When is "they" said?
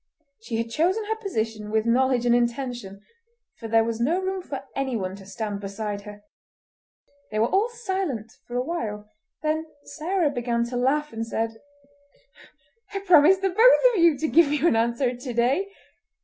7.29-7.37